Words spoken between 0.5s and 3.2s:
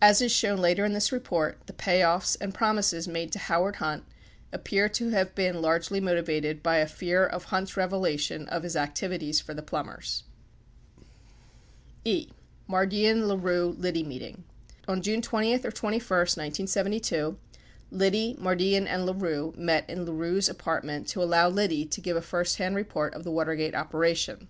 later in this report, the payoffs and prom ises